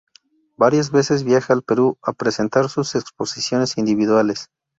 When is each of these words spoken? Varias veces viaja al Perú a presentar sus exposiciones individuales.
Varias 0.57 0.89
veces 0.89 1.23
viaja 1.23 1.53
al 1.53 1.61
Perú 1.61 1.99
a 2.01 2.13
presentar 2.13 2.69
sus 2.69 2.95
exposiciones 2.95 3.77
individuales. 3.77 4.49